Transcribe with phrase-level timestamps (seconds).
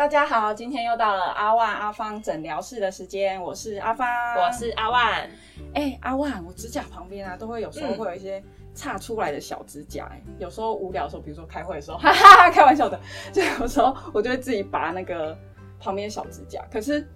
[0.00, 5.30] 大家好，今天又到了阿万阿芳诊疗室的时间，我是阿芳，我是阿万。
[5.74, 8.42] 哎、阿万，我指甲旁边啊，都会有时候嗯会有一些
[8.74, 12.98] 差出来的小指甲、哎，有时候无聊的时候，比如说开会的时候，哈哈哈，开玩笑的，
[13.30, 15.36] 就有时候我就会自己拔那个
[15.78, 17.06] 旁边的小指甲，可是。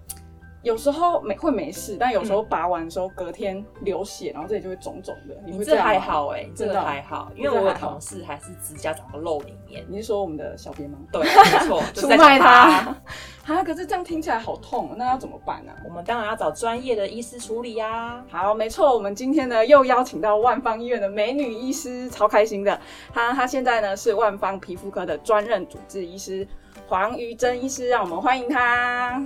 [0.65, 5.35] 有时候没会没事，但有时候拔完的时候隔天流血，然后这里就会肿肿的。
[5.45, 9.85] 你会这会样还好哎、这真的还好，因为我有这还好同事还是指甲长到肉里面。
[9.87, 10.97] 你是说我们的小编吗？
[11.11, 12.97] 对，没错， 就出卖他。
[13.45, 22.81] 啊， 可是这样听起来好痛，那要怎么办呢、我们当然要找专业的医师处理呀、好，没错，我们今天呢又邀请到万方医院的美女医师，超开心的。
[23.13, 26.47] 她她现在呢是万方皮肤科的专任主治医师
[26.87, 29.23] 黄瑜珍医师，让我们欢迎她。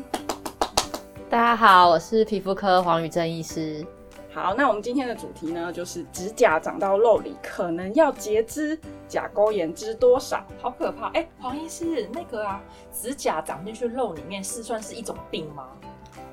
[1.30, 3.86] 大家好，我是皮肤科黄宇正医师。
[4.34, 8.76] 好，那我们今天的主题呢就是指甲长到肉里，可能要截肢，
[9.08, 10.44] 甲沟炎知多少？
[10.60, 11.10] 好可怕！
[11.10, 12.60] 哎、黄医师，那个啊，
[12.92, 15.68] 指甲长进去肉里面是算是一种病吗？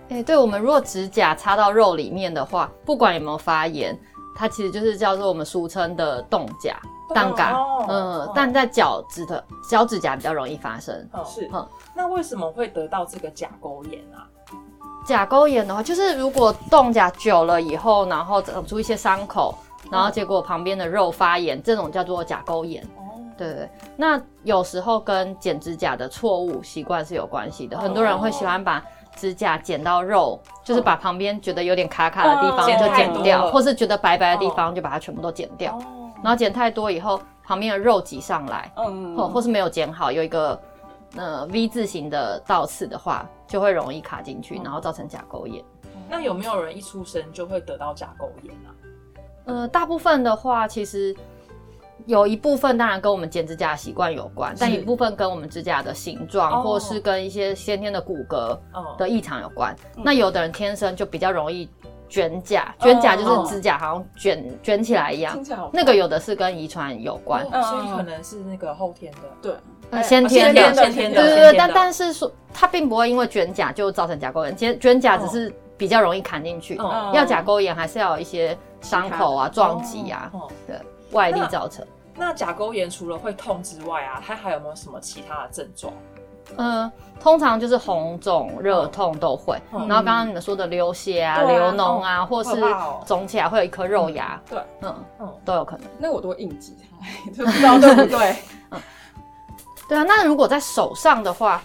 [0.09, 3.95] 哎、对我们如果指甲插到肉里面的话，不管有没有发炎，
[4.34, 6.81] 它其实就是叫做我们俗称的冻甲、
[7.15, 7.53] 蛋嘎。
[7.53, 11.06] 哦嗯哦，但在脚趾的脚趾甲比较容易发生。
[11.12, 14.27] 嗯是嗯那为什么会得到这个甲沟炎啊？
[15.07, 19.55] 甲沟炎的话，就是如果冻甲久了以后，然后长出一些伤口，
[19.91, 22.83] 然后结果旁边的肉发炎，这种叫做甲沟炎。
[22.97, 27.79] 哦，对对对，那有时候跟剪指甲的错误习惯是有关系的。
[27.79, 28.83] 很多人会喜欢把
[29.15, 35.73] 指甲剪到肉，就是把旁边觉得有点卡卡的地方嗯就剪掉，或是觉得白白的地方就把它全部都剪掉。
[35.73, 40.61] 哦，然后剪太多以后，旁边的肉挤上来，嗯，或或是没有剪好，有一个
[41.17, 45.65] 呃 V 字形的倒刺的话，就会容易卡进去，然后造成甲沟炎。
[46.09, 48.69] 那有没有人一出生就会得到甲沟炎啊？
[49.47, 51.15] 呃，大部分的话，其实
[52.05, 56.62] 有一部分当然跟我们剪指甲的习惯有关，但一部分跟我们指甲的形状，哦。
[56.62, 58.95] 或是跟一些先天的骨骼哦。
[58.99, 59.75] 的异常有关。
[59.97, 60.03] 嗯。
[60.05, 61.69] 那有的人天生就比较容易
[62.09, 65.33] 卷甲，卷甲就是指甲好像卷、卷起来一样。
[65.35, 65.43] 听。
[65.43, 69.19] 起来好那个有的是跟遗传有关，哦所以可能是那个后天的。
[69.43, 69.55] 对，
[70.03, 76.77] 先天的，先天的对对但但是说它并不会因为卷甲就造成甲沟炎，卷卷甲只是比较容易砍进去。
[76.79, 80.77] 哦要甲沟炎还是要有一些伤口啊、撞击啊哦哦对
[81.13, 81.87] 外力造成。
[82.15, 85.93] 那甲沟炎除了会痛之外啊，它还有没有什么其他的症状？
[86.57, 89.61] 嗯，通常就是红肿、热痛都会。
[89.73, 92.63] 嗯然后刚刚你们说的流血啊、啊流脓啊，或是
[93.05, 95.87] 肿起来会有一颗肉芽，对，嗯，嗯，都有可能。
[95.99, 98.37] 那我都会应激它， 就不知道对不对？
[99.89, 101.63] 对啊，那如果在手上的话，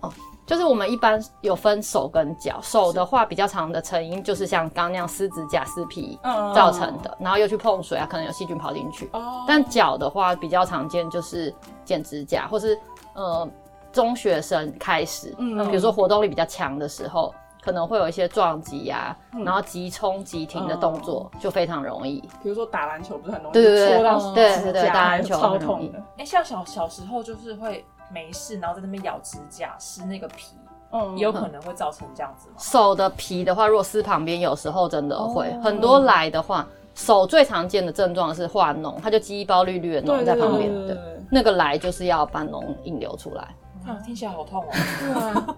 [0.00, 0.12] 哦，
[0.46, 9.08] 就是我们一般有分手跟脚，手的话比较长的成因就是像刚刚那样撕指甲、撕皮嗯造成的，然后又去碰水啊，可能有细菌跑进去。
[9.12, 11.54] 哦，但脚的话比较常见就是
[11.84, 12.78] 剪指甲，或是
[13.14, 13.48] 呃
[13.92, 15.68] 中学生开始，嗯。
[15.68, 22.20] 比如说活动力比较强的时候，可能会有一些撞击啊，嗯然后急冲急停的动作、就非常容易。
[22.42, 26.02] 比如说打篮球不是很容易对对对戳到嗯指对对对甲打篮球超很容易痛的。
[26.18, 30.56] 哎、像小小时候就是会没事，然后在那边咬指甲、撕那个皮，
[30.90, 32.54] 嗯也有可能会造成这样子吗？
[32.58, 43.48] 手的皮的话，如果撕旁边，有时候真的会、哦很多来的话，手最常见的症状是化脓，它就积一包绿绿的脓在旁边的，对那个来就是要把脓引流出来。
[43.86, 45.56] 看、听起来好痛哦、对啊。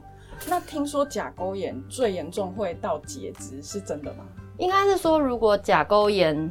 [0.49, 4.25] 那听说甲沟炎最严重会到截肢，是真的吗？
[4.59, 6.51] 应该是说，如果甲沟炎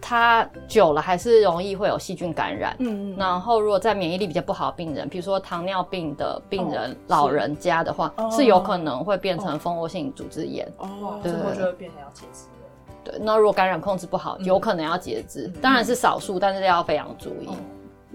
[0.00, 2.74] 它久了，还是容易会有细菌感染。
[2.78, 10.66] 嗯然后，如果在免疫力比较不好的病人，比如说糖尿病的病人、哦老人家的话，哦是有可能会变成蜂窝性组织炎。
[10.78, 13.04] 哇哦，对最后就会变成要截肢了。
[13.04, 17.46] 对，那如果感染控制不好，嗯有可能要截肢，嗯当然是少数，但是要非常注意。
[17.46, 17.54] 哦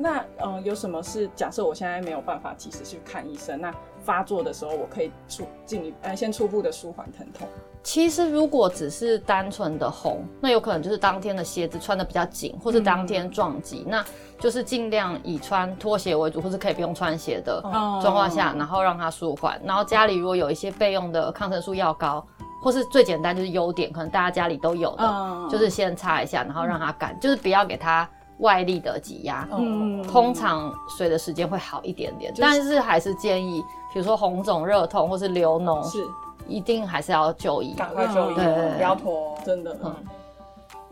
[0.03, 7.47] 那呃，有什么是假设我现在没有办法及时去看医生，那发作的时候我可以初进一呃先初步的舒缓疼痛。
[7.81, 14.03] 其实如果只是单纯的红，那有可能就是当天的鞋子穿的比较紧，或是当天撞击，那
[14.37, 19.57] 就是尽量以穿拖鞋为主，或是可以不用穿鞋的哦状况下，然后让它舒缓。
[19.63, 22.25] 然后家里如果有一些备用的抗生素药膏，
[22.61, 28.09] 或是最简单就是优点，可能大家家里都有的，嗯就是先擦一下，然后让它干，就是不要给它
[28.39, 29.47] 外力的挤压。
[29.57, 33.61] 嗯通常随着时间会好一点点，就是但是还是建议，
[33.93, 36.05] 比如说红肿、热痛或是流脓，是
[36.47, 37.73] 一定还是要就医。
[37.73, 38.35] 赶快就医，
[38.75, 39.37] 不要拖。
[39.45, 39.77] 真的。
[39.83, 39.95] 嗯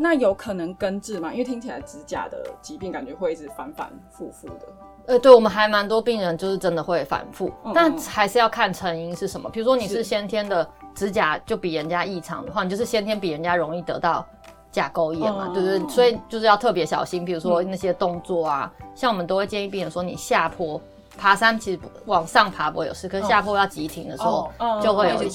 [0.03, 1.31] 那有可能根治吗？
[1.31, 4.65] 因为听起来指甲的疾病感觉会一直反反复复的。
[5.05, 9.47] 呃，对我们还蛮多病人就是真的会反复，嗯但还是要看成因是什么。
[9.47, 14.25] 比如说你是是先天的指甲就比人家异常的话，你就是先天比人家容易得到
[14.71, 15.93] 甲沟炎嘛，嗯对不对？
[15.93, 20.79] 所以就是要特别小心，比如说嗯那些动作啊，像我们都会建议病人说，你下坡
[21.17, 24.49] 爬山其实不往上爬不会有事，可是下坡要急停的时候
[24.81, 25.29] 就会有对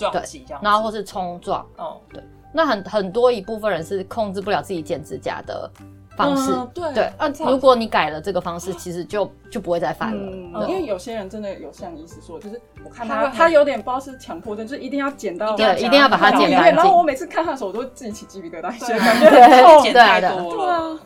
[0.63, 1.65] 然后或是冲撞。
[1.77, 2.23] 哦，对
[2.53, 5.71] 那很很多一部分人是控制不了自己剪指甲的
[6.17, 10.33] 方式，嗯对对，啊，如果你改了这个方式，其实就就不会再犯了。
[10.55, 16.75] 嗯，因为有些人真的有像医师说，就是我看他他他有点不知道是强迫症，就是一定要剪到对，一定要把它剪对干净。
[16.77, 19.83] 然后我每次看他的时候，我都会自己起鸡皮疙瘩，觉很对痛。
[19.83, 20.55] 剪太多了。
[20.57, 21.01] 对啊，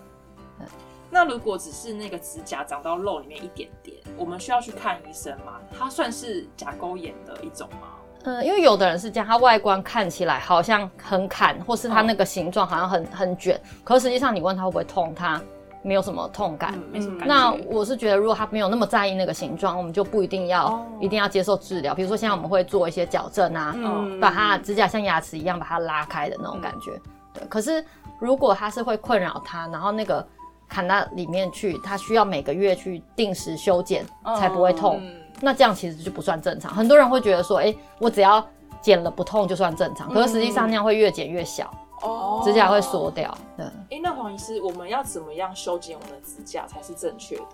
[1.11, 5.61] 那如果只是那个指甲长到肉里面一点点，我们需要去看医生吗？
[5.77, 7.89] 它算是甲沟炎的一种吗？
[8.25, 15.40] 嗯，因为有的人是这样，它外观看起来好像很砍，或是它那个形状好像很很卷，可实际上你问他会不会痛，他
[15.82, 16.75] 没有什么痛感。
[16.75, 17.25] 嗯，没什么。
[17.25, 21.94] 那我是觉得，如果他没有那么在意那个形状，我们就不一定要、哦一定要接受治疗。
[21.94, 27.00] 比如说，现在我们会做一些矫正啊，嗯把它的指甲像牙齿一样把它拉开的那种感觉。
[27.32, 27.82] 对，可是
[28.19, 30.26] 如果它是会困扰他，然后那个
[30.69, 34.05] 砍到里面去，他需要每个月去定时修剪
[34.38, 36.72] 才不会痛，嗯，那这样其实就不算正常。
[36.75, 38.44] 很多人会觉得说，哎、我只要
[38.81, 41.72] 剪了不痛就算正常，可是实际上那样会越剪越小，
[42.02, 43.37] 哦指甲会缩掉。
[43.56, 43.66] 对。
[43.66, 47.44] 哎、那黄医师，我们要怎么样修剪我们的指甲才是正确的？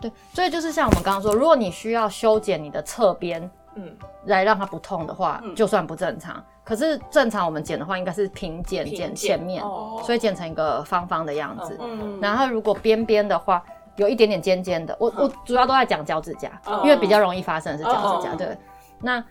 [0.00, 3.94] 对，所以就是像我们刚刚说，如果你需要修剪你的侧边嗯，
[4.24, 6.42] 来让它不痛的话，嗯就算不正常。
[6.64, 11.78] 可是正常我们剪的话，应该是平剪平剪剪前面，哦所以剪成一个方方的样子。
[11.80, 13.62] 嗯然后如果边边的话，
[13.96, 18.34] 有一点点尖尖的，我我主要都在讲脚趾甲，嗯因为比较容易发生的是脚趾甲。
[18.34, 18.58] 嗯对，
[19.00, 19.24] 那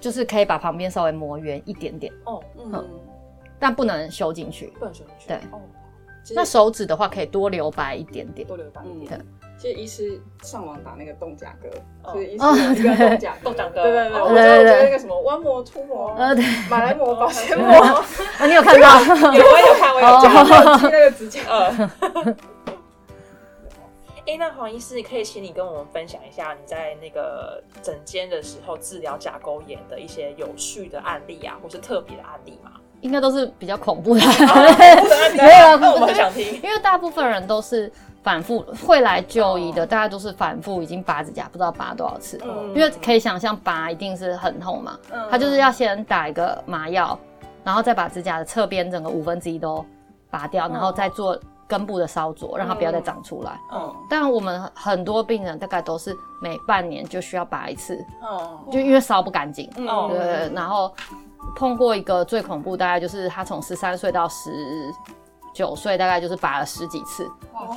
[0.00, 2.84] 就是可以把旁边稍微磨圆一点点，哦，嗯，
[3.58, 4.72] 但不能修进去。
[4.78, 5.28] 不能修进去。
[5.28, 5.36] 对。
[5.52, 5.60] 哦，
[6.34, 8.46] 那手指的话，可以多留白一点点。
[8.46, 9.18] 多留白一点。
[9.18, 9.26] 嗯
[9.60, 11.68] 其实医师上网打那个冻甲哥，
[12.02, 12.12] 哦。
[12.12, 13.82] 所以医师有一个冻甲冻甲哥。
[13.82, 14.24] 对对对，哦。
[14.24, 18.02] 我觉对对对得我觉得那个什么弯膜、凸膜、呃，对，马来膜、保鲜膜， 哦
[18.38, 18.98] 啊你有看到？
[19.34, 20.20] 有，我有看，我有哦。
[20.22, 20.32] 看。
[20.32, 21.40] 然后剃那个指甲。
[24.30, 32.70] 呃，哎、那黄医师，可以请你跟我们分享一下你在那个诊间的时候治疗甲沟炎的一些有趣的案例啊，或是特别的案例吗？
[33.00, 34.20] 应该都是比较恐怖的。
[35.36, 36.46] 没有啊那我们很想听。
[36.62, 37.90] 因为大部分人都是
[38.22, 42.38] 反复会来就医的，大家都是反复已经拔指甲，不知道拔多少次。
[42.44, 47.18] 嗯因为可以想象拔一定是很痛嘛，嗯他就是要先打一个麻药，
[47.64, 49.84] 然后再把指甲的侧边整个五分之一都
[50.30, 51.36] 拔掉，然后再做
[51.70, 53.52] 根部的烧灼，让它不要再长出来。
[53.72, 56.12] 嗯但我们很多病人大概都是
[56.42, 59.70] 每半年就需要拔一次，嗯就因为烧不干净。
[59.86, 60.92] 哦对，然后
[61.54, 64.92] 碰过一个最恐怖，大概就是他从十三岁到十
[65.54, 67.30] 九岁，大概就是拔了十几次，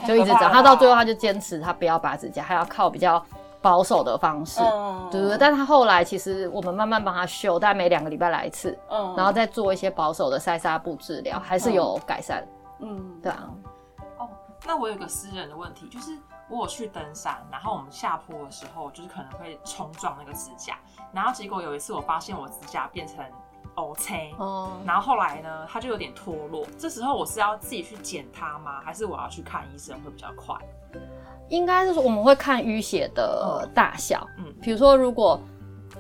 [0.07, 0.51] 就一直长。
[0.51, 3.24] 他到最后他就坚持他不要拔指甲，还要靠比较
[3.62, 4.60] 保守的方式。
[4.62, 12.44] 嗯对对对，但是他后来其实我们慢慢帮他修，大概每两个礼拜来一次，嗯然后再做一些保守的塞纱布治疗，还是有改善。
[12.80, 13.54] 嗯对啊，哦，
[14.65, 16.18] 那我有个私人的问题，就是
[16.50, 20.77] 我有去登山，然后我们下坡的时候，就是可能会冲撞那个指甲，
[21.12, 23.18] 然后结果有一次我发现我指甲变成
[23.75, 26.65] O C，哦，然后后来呢，它就有点脱落。
[26.77, 28.81] 这时候我是要自己去剪它吗？
[28.86, 30.56] 还是我要去看医生会比较快？
[31.50, 35.39] 应该是说我们会看淤血的大小，嗯比如说如果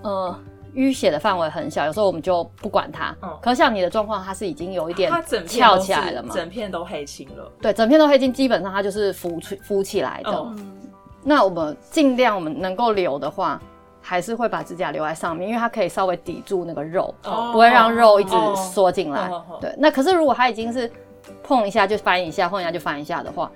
[0.01, 0.39] 呃
[0.75, 3.15] 淤血的范围很小，有时候我们就不管它。
[3.21, 6.33] 嗯可是像你的状况，它是已经有一点它整片翘都是起来了嘛？
[6.33, 7.51] 整片都黑青了。
[7.61, 10.31] 对，整片都黑青，基本上它就是浮出浮起来的。
[10.31, 10.77] 嗯嗯
[11.23, 13.61] 那我们尽量我们能够留的话，
[14.01, 19.29] 还是会把指甲留在上面，因为它可以稍微抵住那个肉，哦不会让肉一直哦缩进来。
[19.29, 20.91] 哦对，那可是如果它已经是
[21.41, 23.49] 碰一下就翻一下，碰一下就翻一下的话，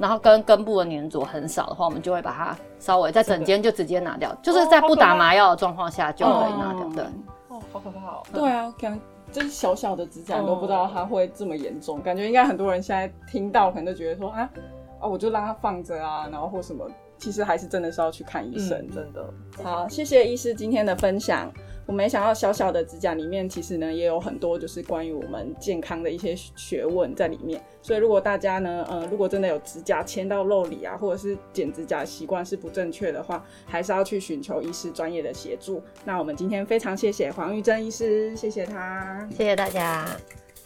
[0.00, 6.88] 然后跟根部的粘着很少的话，我们就会把它稍微在整间就直接拿掉，就是在不打麻药的状况下就可以拿掉。
[6.94, 7.04] 对，
[7.48, 8.22] 哦，好可怕哦。
[8.32, 8.98] 对啊，可能
[9.30, 14.48] 就是小小的指甲都不知道它会这么严重，感觉应该很多人现在听到可能就觉得说啊
[15.00, 16.88] 啊，我就让它放着啊，然后或什么，
[17.18, 18.78] 其实还是真的是要去看医生。
[18.78, 19.24] 嗯，真的。
[19.62, 21.52] 好，谢谢医师今天的分享。
[21.90, 27.60] 我没想到小小的指甲里面，其实呢也有很多就是关于我们健康的一些学问在里面。
[27.82, 35.82] 所以如果大家呢，呃，如果真的有指甲牵到肉里啊，或者是剪指甲习惯是不正确的话，还是要去寻求医师专业的协助。
[36.04, 39.28] 那我们今天非常谢谢黄玉珍医师，谢谢他。
[39.32, 40.06] 谢谢大家。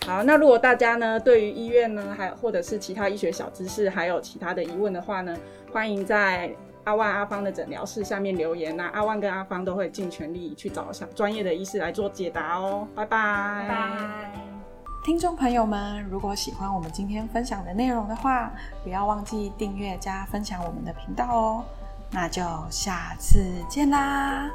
[0.05, 5.35] 好，那如果大家呢对于医院呢，还或者是其他医学小知识，还有其他的疑问的话呢，
[5.73, 6.55] 欢迎在
[6.85, 12.87] 阿万阿芳的诊疗室下面留言那阿万跟阿芳都会尽全力去找想专业的医师来做解答哦。
[12.95, 13.67] 拜拜。
[13.67, 14.33] 拜拜。
[15.05, 18.51] 听众朋友们，如果喜欢我们今天分享的内容的话，
[18.83, 21.65] 不要忘记订阅加分享我们的频道哦。
[22.11, 24.51] 那就下次见啦！